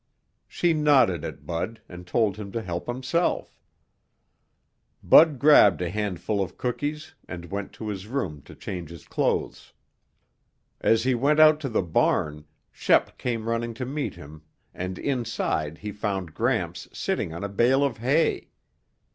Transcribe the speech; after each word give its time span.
She 0.47 0.73
nodded 0.73 1.23
at 1.23 1.45
Bud 1.45 1.79
and 1.87 2.07
told 2.07 2.35
him 2.37 2.51
to 2.53 2.63
help 2.63 2.87
himself. 2.87 3.61
Bud 5.03 5.37
grabbed 5.37 5.79
a 5.79 5.91
handful 5.91 6.41
of 6.41 6.57
cookies 6.57 7.13
and 7.27 7.51
went 7.51 7.71
to 7.73 7.87
his 7.87 8.07
room 8.07 8.41
to 8.45 8.55
change 8.55 8.89
his 8.89 9.07
clothes. 9.07 9.73
As 10.79 11.03
he 11.03 11.13
went 11.13 11.39
out 11.39 11.59
to 11.59 11.69
the 11.69 11.83
barn, 11.83 12.45
Shep 12.71 13.19
came 13.19 13.47
running 13.47 13.75
to 13.75 13.85
meet 13.85 14.15
him 14.15 14.41
and 14.73 14.97
inside 14.97 15.77
he 15.77 15.91
found 15.91 16.33
Gramps 16.33 16.87
sitting 16.91 17.31
on 17.31 17.43
a 17.43 17.47
bale 17.47 17.83
of 17.83 17.97
hay. 17.99 18.47